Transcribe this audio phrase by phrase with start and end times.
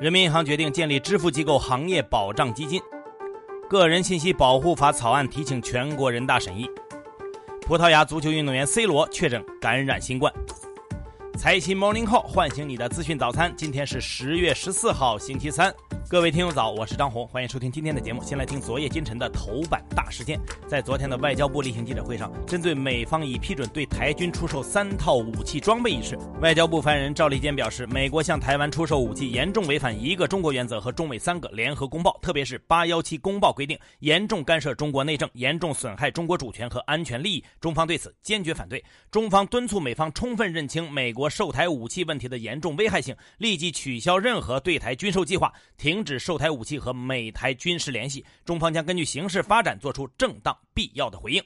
[0.00, 2.80] 人民银行决定建立支付机构行业保障基金。
[3.68, 6.66] 个人信息保护法草案提请全国人大审议。
[7.60, 10.32] 葡萄牙足球运动员 C 罗确诊感染新冠。
[11.36, 13.52] 财新 Morning Call 唤醒你的资讯早餐。
[13.54, 15.70] 今天是十月十四号，星期三。
[16.10, 18.20] 各位听友早，我是张红，欢迎收听今天的节目。
[18.20, 20.40] 先来听昨夜今晨的头版大事件。
[20.66, 37.44] 在昨天的外交部例行记者会上，针对美方已批准对台军出售三套武器装备一事，外交部发言人赵立坚表示，美国向台湾出售武器严重违反一个中国原则和中美三个联合公报，特别是八幺七公报规定，严重干涉中国内政，严重损害中国主权和安全利益。
[37.60, 38.84] 中方对此坚决反对。
[39.12, 45.99] 中方敦促美方充分认清美国售台武器问题的严重危害性，立即取消任何对台军售计划，停。
[46.00, 51.44] 停止售台武器和美台军事联系，中方将根据形势发展作出正当必要的回应。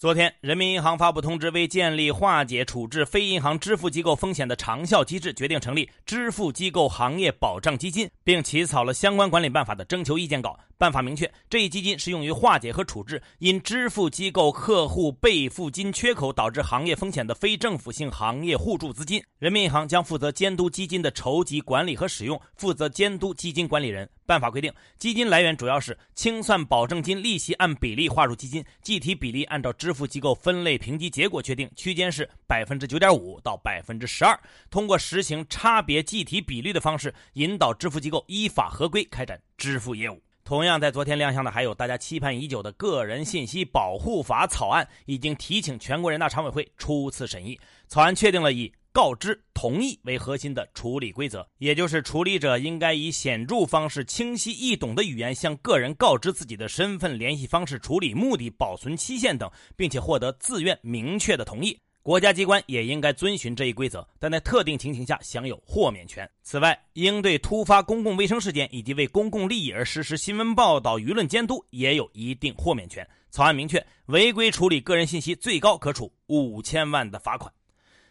[0.00, 10.58] 昨天，人民银行发布通知，为建立化解处置非银行支付机构风险的长效机制，决定成立支付机构行业保障基金，并起草了相关管理办法的征求意见稿。
[10.78, 19.22] 办法明确，这一基金是用于化解和处置因支付机构客户备付金缺口导致行业风险的非政府性行业互助资金。
[19.38, 24.08] 人民银行将负责监督基金的筹集、管理和使用，负责监督基金管理人。
[24.24, 34.38] 办法规定，基金来源主要是清算保证金利息按比例划入基金，计提比例按照支支付机构分类评级结果确定，区间是百分之九点五到百分之十二。
[34.70, 40.22] 通过实行差别计提比率的方式，引导支付机构依法合规开展支付业务。
[40.44, 47.58] 同样，在昨天亮相的还有大家期盼已久的个人信息保护法草案，已经提请全国人大常委会初次审议。
[47.88, 61.78] 草案确定了以告知、同意为核心的处理规则，也就是处理者应该以显著方式、清晰易懂的语言向个人告知自己的身份、联系方式、处理目的、保存期限等，并且获得自愿明确的同意。
[62.02, 66.28] 国家机关也应该遵循这一规则，但在特定情形下享有豁免权。
[66.42, 73.06] 此外，应对突发公共卫生事件以及为公共利益而实施新闻报道、舆论监督也有一定豁免权。
[73.30, 77.52] 草案明确，违规处理个人信息，最高可处五千万的罚款。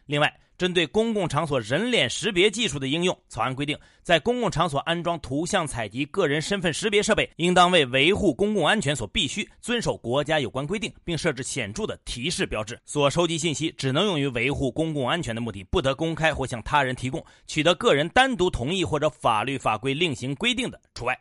[0.05, 12.77] 另外，针对公共场所人脸识别技术的应用，草案规定，在公共场所安装图像采集个人身份识别设备，应当为维护公共安全所必须，遵守国家有关规定，并设置显著的提示标志。
[12.83, 17.25] 所收集信息只能用于维护公共安全的目的，不得公开或向他人提供。
[17.47, 21.17] 取得个人单独同意或者法律法规另行规定的，除外。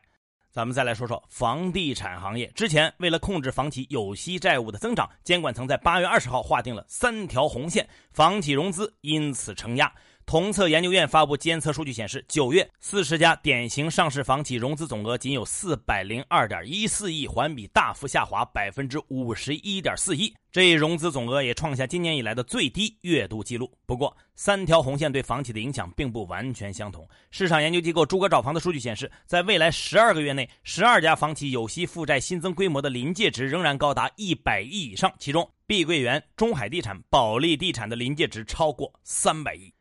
[0.51, 2.47] 咱们再来说说房地产行业。
[2.55, 9.93] 之前为了控制房企有息债务的增长，监管层在八月二十号划定了三条红线，房企融资因此承压。
[10.29, 20.31] 同策研究院发布监测数据显示，九月四十家典型上市房企融资总额仅有四百零二点一四亿，环比大幅下滑百分之五十一点四一。
[20.53, 23.73] 这一融资总额也创下今年以来的最低月度记录。
[23.87, 27.09] 不过，三条红线对房企的影响并不完全相同。
[27.31, 39.73] 市场研究机构诸葛找房的数据显示，在未来十二个月内，十二家房企有息负债新增规模的临界值仍然高达一百亿以上，其中碧桂园、中海地产、保利地产的临界值超过三百亿。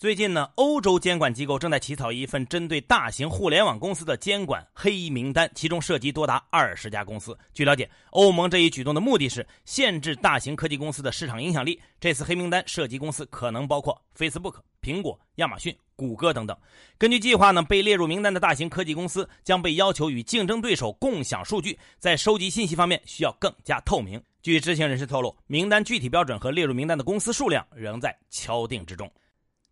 [0.00, 7.36] 最近呢，欧洲监管机构正在起草一份针对大型互联网公司的监管黑名单，其中涉及多达二十家公司。
[7.52, 11.78] 据了解，欧盟这一举动的目的是限制大型科技公司的市场影响力。
[12.00, 16.56] 这次黑名单涉及公司可能包括 Facebook、苹果、亚马逊、谷歌等等。
[16.96, 24.18] 根据计划呢，被列入名单的大型科技公司将被要求与竞争对手共享数据，在收集信息方面需要更加透明。
[24.40, 29.06] 据知情人士透露，名单具体标准和列入名单的公司数量仍在敲定之中。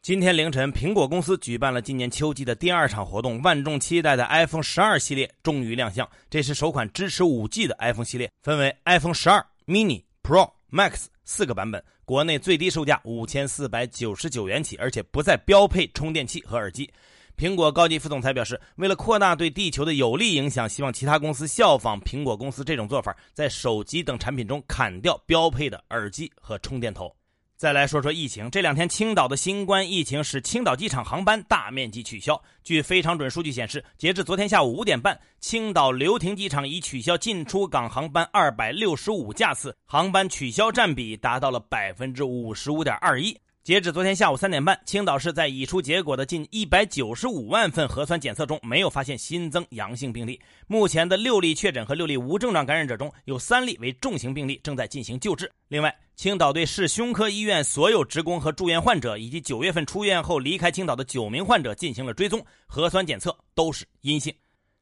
[0.00, 6.08] 今天凌晨，苹果公司举办了今年秋季的第二场活动，万众期待的 iPhone 十二系列终于亮相。
[6.30, 16.90] 这是首款支持 5G 的 iPhone 系列，分为 iPhone 十二、mini、Pro、Max 四个版本，国内最低售价五千四百九十九元起，而且不再标配充电器和耳机。
[17.36, 27.14] 苹果高级副总裁表示，为了扩大对地球的有利影响，希望其他公司效仿苹果公司这种做法，在手机等产品中砍掉标配的耳机和充电头。
[27.58, 32.40] 再来说说疫情，这两天青岛的新冠疫情使青岛机场航班大面积取消。
[32.62, 43.36] 据非常准数据显示，截至昨天下午五点半，青岛流亭机场已取消进出港航班二百六十五架次，航班取消占比达到了百分之五十五点二一。
[43.64, 50.40] 截止昨天下午三点半，青岛市在已出结果的近一百九十五万份核酸检测中，没有发现新增阳性病例。
[50.66, 55.52] 目前的六例确诊和六例无症状感染者中，有三例为重型病例，正在进行救治。
[55.68, 64.34] 另外，青岛对市胸科医院所有职工和住院患者，以及九月份出院后离开青岛的九名患者进行了追踪，核酸检测都是阴性。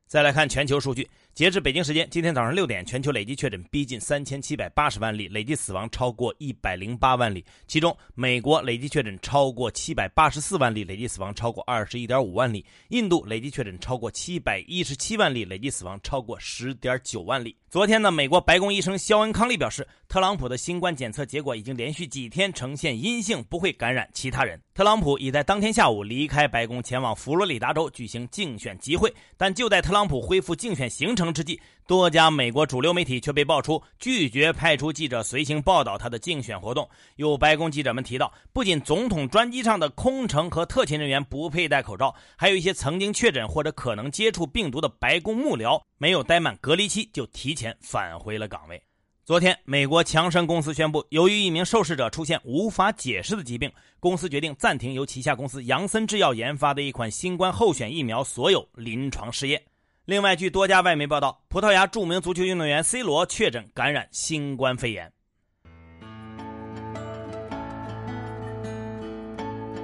[0.06, 7.44] 再来看全球数据，截至北京时间今天早上六点，全球累计确诊逼近三千七百八十万例，累计死亡超过一百零八万例。
[7.66, 17.54] 其中，美国累计确诊超过七百八十四万例，累计死亡超过二十一点五万例；印度累计确诊超过七百一十七万例，累计死亡超过十点九万例。
[17.68, 24.58] 昨天呢，美国白宫医生肖恩·康利表示，特朗普的新冠检测结果已经连续几天呈现阴性，不会感染其他人。
[24.72, 36.88] 特朗普已在当天下午离开白宫，前往佛罗里达州举行竞选集会，但就在特朗普恢复竞选行程之际，多家美国主流媒体却被爆出拒绝派出记者随行报道他的竞选活动。
[37.16, 48.82] 有白宫记者们提到，不仅总统专机上的空乘和特勤人员不佩戴口罩，还有一些曾经确诊或者可能接触病毒的白宫幕僚，没有待满隔离期就提前返回了岗位。
[49.24, 53.68] 昨天，美国强生公司宣布，由于一名受试者出现无法解释的疾病，
[53.98, 59.60] 公司决定暂停由旗下公司杨森制药研发的一款新冠候选疫苗所有临床试验。
[60.06, 65.10] 另外，据多家外媒报道，葡萄牙著名足球运动员 C 罗确诊感染新冠肺炎。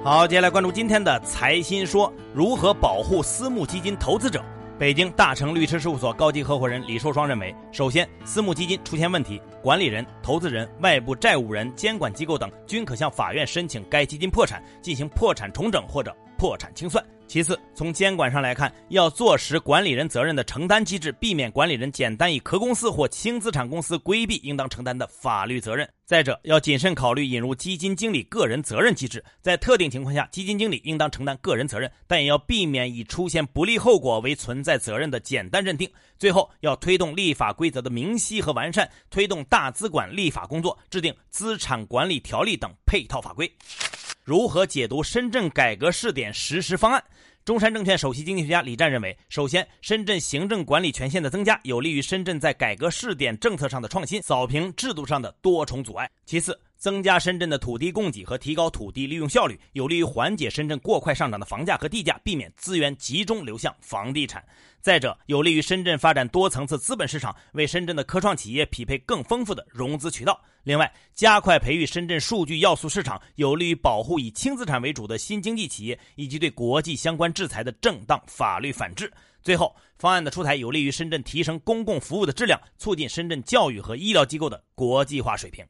[0.01, 4.41] 好，接下来关注今天的财新说：如何保护私募基金投资者？
[4.79, 17.03] 北京大成律师事务所高级合伙人李寿双认为，首先，私募基金出现问题，管理人、投资人、外部债务人、监管机构等均可向法院申请该基金破产，进行破产重整或者破产清算。
[17.25, 25.89] 其次，从监管上来看，要坐实管理人责任的承担机制，避免管理人简单以壳公司或轻资产公司规避应当承担的法律责任。
[26.05, 35.89] 再者，要谨慎考虑引入基金经理个人责任机制，在特定情况下，基金经理应当承担个人责任，但也要避免以出现不利后果为存在责任的简单认定。
[36.19, 43.51] 最后，要推动立法规则的明晰和完善，推动大资管立法工作，制定资产管理条例等配套法规。
[44.23, 47.03] 如何解读深圳改革试点实施方案？
[47.43, 56.09] 中山证券首席经济学家李湛认为，首先，深圳行政管理权限的增加，有利于深圳在改革试点政策上的创新，扫平制度上的多重阻碍。
[56.25, 64.43] 其次，增加深圳的土地供给和提高土地利用效率，有利于缓解深圳过快上涨的房价和地价，避免资源集中流向房地产。
[64.81, 70.37] 再者，有利于深圳发展多层次资本市场，为深圳的科创企业匹配更丰富的融资渠道。
[70.63, 79.09] 另外，加快培育深圳数据要素市场，有利于保护以轻资产为主的新经济企业，以及对国际相关制裁的正当法律反制。
[79.41, 85.65] 最后，方案的出台有利于深圳提升公共服务的质量，促进深圳教育和医疗机构的国际化水平。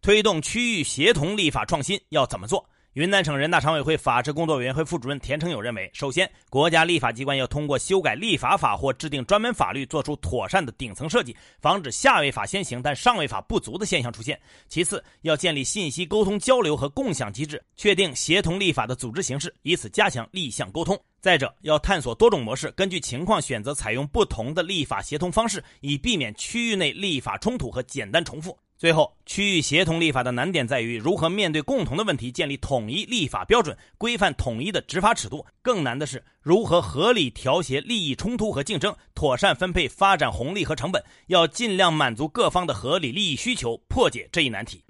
[0.00, 2.64] 推动区域协同立法创新要怎么做？
[2.94, 14.40] 云南省人大常委会法制工作委员会副主任田成友认为，首先，国家立法机关要通过修改立法法或制定专门法律，做出妥善的顶层设计，防止下位法先行但上位法不足的现象出现。
[14.68, 20.98] 其次，要建立信息沟通交流和共享机制，确定协同立法的组织形式，以此加强立项沟通。
[21.20, 28.58] 再者，要探索多种模式，根据情况选择采用不同的立法协同方式，以避免区域内立法冲突和简单重复。
[28.78, 35.44] 最后，区域协同立法的难点在于如何面对共同的问题建立统一立法标准，规范统一的执法尺度。
[35.60, 41.02] 更难的是如何合理调协利益冲突和竞争，妥善分配发展红利和成本。
[41.26, 44.80] 要尽量满足各方的合理利益需求，破解这一难题。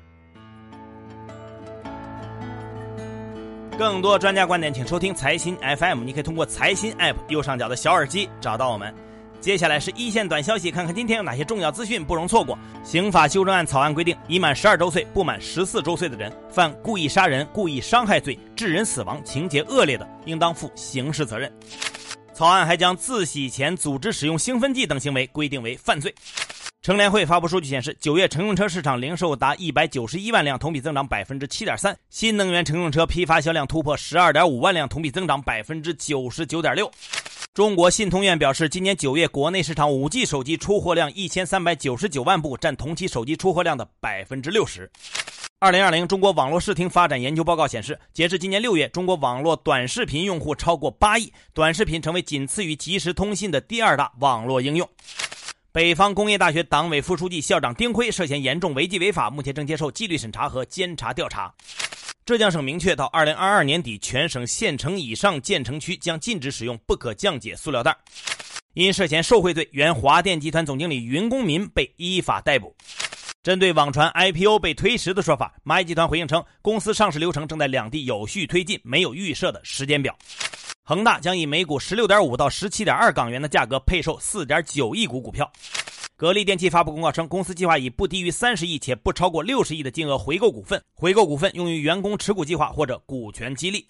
[3.79, 6.05] 更多专家观点，请收听财新 FM。
[6.05, 8.95] 你可以通过财新 App 右上角的小耳机找到我们。
[9.41, 12.59] 接下来是一线短消息，看看今天有哪些重要资讯不容错过。
[12.83, 21.53] 刑法修正案草案规定，已满十二周岁不满十四周岁的人，犯故意杀人、故意伤害罪，致人死亡，情节恶劣的，应当负刑事责任。
[22.35, 26.15] 草案还将自洗钱、组织使用兴奋剂等行为规定为犯罪。
[26.83, 36.91] 乘联会发布数据显示，九月乘用车市场零售达一百九十一万辆，同比增长百分之七点三；新能源乘用车批发销量突破十二点五万辆，同比增长百分之九十九点六。
[37.59, 44.89] 中国信通院表示，今年九月国内市场 5G 手机出货量一千三百九十九万部，占同期手机出货量的百分之六十。
[45.59, 54.89] 二零二零中国网络视听发展研究报告显示，截至今年六月，中国网络短视频用户超过八亿，短视频成为仅次于即时通信的第二大网络应用。
[55.73, 61.53] 北方工业大学党委副书记、校长丁辉涉嫌严重违纪违法，目前正接受纪律审查和监察调查。
[62.29, 67.97] 浙江省明确，到二零二二年底，全省县城以上建成区将禁止使用不可降解塑料袋。
[68.75, 72.77] 因涉嫌受贿罪，原华电集团总经理云公民被依法逮捕。
[73.43, 80.15] 针对网传 IPO 被推迟的说法，蚂蚁集团回应称，公司上市流程正在两地有序推进，没有预设的时间表。
[80.85, 85.51] 恒大将以每股十六点五到十七点二港元的价格配售四点九亿股股票。
[86.19, 93.87] 格力电器发布公告称，公司计划以不低于三十亿且不超过六十亿的金额回购股份，回购股份用于员工持股计划或者股权激励。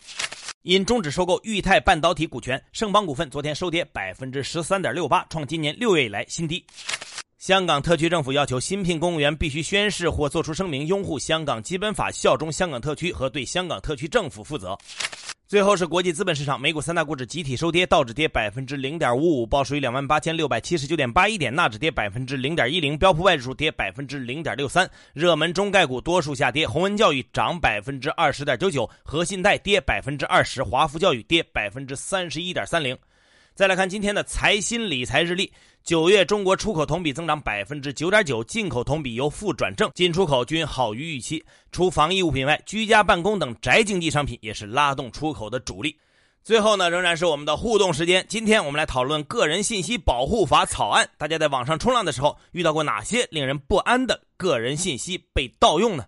[0.61, 6.63] 因终止收购裕泰半导体股权，盛邦股份昨天收跌百分之十三点六八，创今年六月以来新低。
[7.39, 14.77] 香港特区政府要求新聘公务员必须宣誓或作出声明，拥护香港基本法、效忠香港特区和对香港特区政府负责。
[15.49, 24.87] 最后是国际资本市场，美股三大股指集体收跌，道指跌百分之零点五五，报收于两万八千六百七十九点八一点；纳指跌百分之零点一零，标普外指数跌百分之零点六三。
[25.15, 32.95] 热门中概股多数下跌，鸿文教育涨百分之二十点九九，和信贷跌百分之二十，华福教育跌百分之三十一点三零。
[33.59, 35.53] 再来看今天的财新理财日历。
[35.83, 41.45] 九月中国出口同比增长百分之九点九，进口同比由负转正，进出口均好于预期。
[41.73, 45.99] 除防疫物品外，居家办公等宅经济商品也是拉动出口的主力。
[46.45, 48.25] 最后呢，仍然是我们的互动时间。
[48.29, 51.11] 今天我们来讨论《个人信息保护法》草案。
[51.19, 56.05] 大家在网上冲浪的时候，遇到过哪些令人不安的个人信息被盗用呢？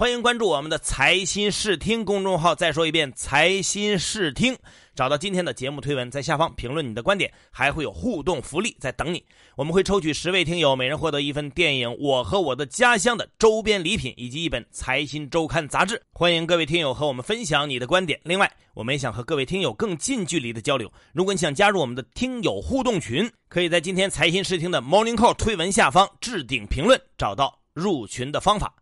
[0.00, 2.54] 欢迎关注我们的财新视听公众号。
[2.54, 4.56] 再说一遍，财新视听。
[4.94, 9.22] 找到今天的节目推文，在下方评论你的观点，还会有互动福利在等你。
[9.56, 16.00] 我们会抽取十位听友，每人获得一份电影《我和我的家乡》的周边礼品，以及一本《财新周刊》杂志。
[16.12, 18.18] 欢迎各位听友和我们分享你的观点。
[18.24, 20.90] 另外，我们也想和各位听友更近距离的交流。
[21.12, 28.72] 如果你想加入我们的听友互动群，可以在今天财新视听的 Morning Call 推文下方置顶评论，找到入群的方法。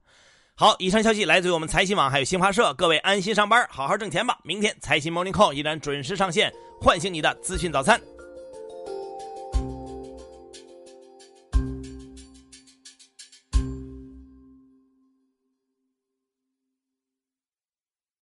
[0.61, 2.75] 好，以上消息来自于我们财新网，还有新华社。
[2.75, 4.37] 各位安心上班，好好挣钱吧。
[4.43, 8.01] 明天财新 Morning Call 依然准时上线，唤醒你的资讯早餐。